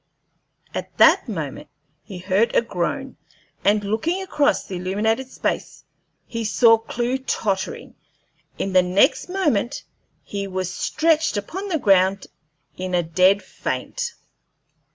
At 0.73 0.97
that 0.97 1.29
moment 1.29 1.67
he 2.01 2.17
heard 2.17 2.55
a 2.55 2.63
groan, 2.63 3.17
and, 3.63 3.83
looking 3.83 4.19
across 4.23 4.63
the 4.65 4.77
illuminated 4.77 5.29
space, 5.29 5.83
he 6.25 6.43
saw 6.43 6.79
Clewe 6.79 7.19
tottering. 7.19 7.93
In 8.57 8.73
the 8.73 8.81
next 8.81 9.29
moment 9.29 9.83
he 10.23 10.47
was 10.47 10.73
stretched 10.73 11.37
upon 11.37 11.67
the 11.67 11.77
ground 11.77 12.25
in 12.77 12.95
a 12.95 13.03
dead 13.03 13.43
faint. 13.43 14.15